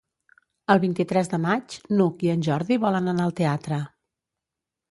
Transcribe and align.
El 0.75 0.79
vint-i-tres 0.85 1.29
de 1.33 1.39
maig 1.43 1.75
n'Hug 1.99 2.25
i 2.29 2.33
en 2.37 2.43
Jordi 2.49 2.79
volen 2.85 3.13
anar 3.15 3.27
al 3.29 3.37
teatre. 3.41 3.81